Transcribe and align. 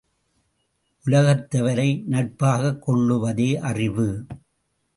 உலகத்தவரை 1.05 2.03
நட்பாகக் 2.07 2.81
கொள்ளுவதே 2.81 3.55
அறிவு! 3.61 4.09